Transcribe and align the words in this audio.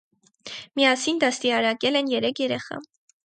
Միասին 0.79 1.19
դաստիարակել 1.25 2.01
են 2.01 2.11
երեք 2.15 2.43
երեխա։ 2.47 2.81